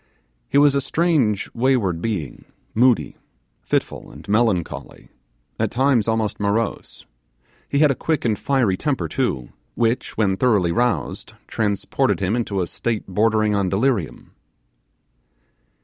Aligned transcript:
He 0.49 0.57
was 0.57 0.73
a 0.73 0.81
strange 0.81 1.47
wayward 1.53 2.01
being, 2.01 2.45
moody, 2.73 3.17
fitful, 3.61 4.09
and 4.09 4.27
melancholy 4.27 5.09
at 5.59 5.69
times 5.69 6.07
almost 6.07 6.39
morose. 6.39 7.05
He 7.69 7.77
had 7.77 7.91
a 7.91 8.01
quick 8.01 8.25
and 8.25 8.35
fiery 8.39 8.77
temper 8.77 9.07
too, 9.07 9.49
which, 9.75 10.17
when 10.17 10.37
thoroughly 10.37 10.71
roused, 10.71 11.33
transported 11.45 12.19
him 12.19 12.35
into 12.35 12.61
a 12.61 12.65
state 12.65 13.05
bordering 13.05 13.53
on 13.53 13.69
delirium. 13.69 14.31